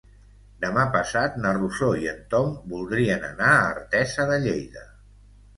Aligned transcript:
Demà 0.63 0.85
passat 0.95 1.35
na 1.43 1.51
Rosó 1.57 1.89
i 2.05 2.09
en 2.13 2.23
Tom 2.33 2.49
voldrien 2.73 3.29
anar 3.31 3.53
a 3.59 3.71
Artesa 3.77 4.27
de 4.33 4.41
Lleida. 4.49 4.89